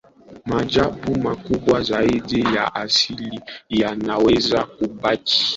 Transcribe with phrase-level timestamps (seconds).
[0.45, 5.45] maajabu makubwa zaidi ya asili yanaweza kubaki